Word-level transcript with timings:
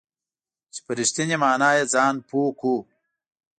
چې 0.73 0.79
په 0.85 0.91
رښتینې 0.99 1.37
معنا 1.43 1.69
یې 1.77 1.83
ځان 1.93 2.15
پوه 2.29 2.49
کړو. 2.59 2.77